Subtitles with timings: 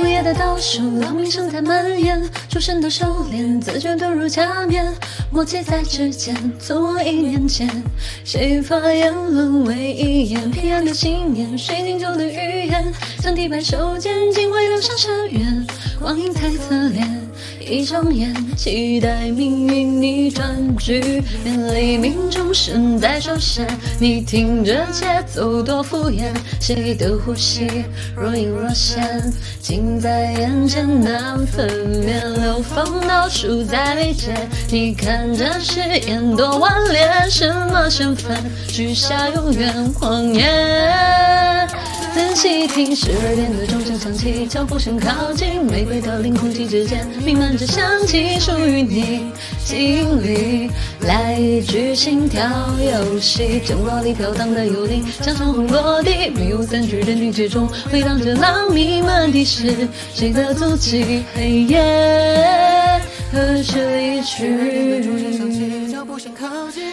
[0.00, 4.90] 午夜的倒数，狼鸣声在蔓延，出神的收敛，自觉遁入假面，
[5.30, 6.34] 默契在指尖。
[6.58, 7.68] 从我一念间，
[8.24, 10.50] 谁发言沦为遗言？
[10.50, 15.66] 平安的信念，水晶球的预言，将地板手间，竟会流向深渊。
[15.98, 17.28] 光影太侧脸，
[17.70, 23.64] 一睁眼，期待命运逆转局，面黎明钟声在手闪，
[24.00, 26.24] 你听着节奏多敷衍，
[26.60, 27.68] 谁的呼吸
[28.16, 29.32] 若隐若现，
[29.62, 31.68] 近在眼前难分
[32.04, 34.34] 辨，流放倒数在眉间，
[34.68, 38.36] 你看这誓言多顽劣，什么身份？
[38.68, 41.19] 许下永远谎言？
[42.40, 49.26] 细听，十二点的钟声响起，脚步声靠近，玫瑰凋零，空气之间弥漫着香气，属于你
[49.62, 50.70] 心里。
[51.00, 52.40] 来一局心跳
[52.82, 61.22] 游戏，角落里飘荡的幽灵，像长虹落地，迷雾散去，人群之中回荡着浪鸣，问题是谁的足迹？
[61.34, 61.78] 黑夜
[63.30, 65.19] 何时离去？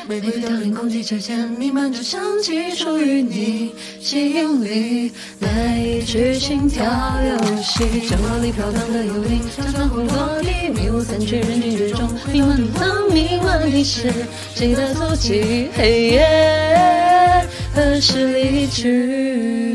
[0.08, 5.12] 玫瑰凋零，空气之间弥漫着香气，属于你吸引力。
[5.42, 6.86] 来一局心跳
[7.22, 14.14] 游戏，角落里飘荡的幽灵，像长虹落地，迷雾散去，人群之中弥漫着浪鸣，问题是
[14.56, 15.68] 谁的足迹？
[15.76, 19.67] 黑夜何时离去？